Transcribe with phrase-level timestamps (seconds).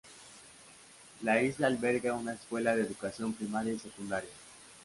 [1.21, 4.31] La isla alberga una escuela de educación primaria y secundaria.